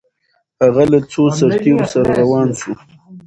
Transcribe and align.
هغه 0.63 0.83
له 0.91 0.99
څو 1.11 1.23
سرتیرو 1.37 1.85
سره 1.93 2.09
روان 2.19 2.47
سو؟ 2.59 2.71